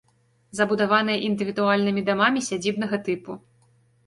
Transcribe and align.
Забудаваная 0.59 1.17
індывідуальнымі 1.27 2.01
дамамі 2.09 2.43
сядзібнага 2.49 3.01
тыпу. 3.11 3.39